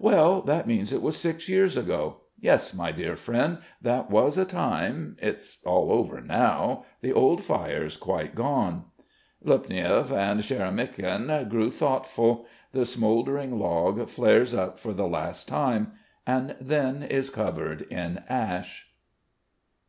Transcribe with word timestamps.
"Well, 0.00 0.42
that 0.42 0.66
means 0.66 0.92
it 0.92 1.00
was 1.00 1.16
six 1.16 1.48
years 1.48 1.76
ago. 1.76 2.22
Yes, 2.40 2.74
my 2.74 2.90
dear 2.90 3.14
friend, 3.14 3.58
that 3.80 4.10
was 4.10 4.36
a 4.36 4.44
time. 4.44 5.16
It's 5.22 5.58
all 5.64 5.92
over 5.92 6.20
now. 6.20 6.84
The 7.02 7.12
old 7.12 7.44
fire's 7.44 7.96
quite 7.96 8.34
gone." 8.34 8.86
Lopniev 9.44 10.10
and 10.10 10.40
Sharamykin 10.40 11.48
grew 11.48 11.70
thoughtful. 11.70 12.46
The 12.72 12.84
smouldering 12.84 13.60
log 13.60 14.08
flares 14.08 14.54
up 14.54 14.80
for 14.80 14.92
the 14.92 15.06
last 15.06 15.46
time, 15.46 15.92
and 16.26 16.56
then 16.60 17.04
is 17.04 17.30
covered 17.30 17.82
in 17.82 18.24
ash. 18.28 18.88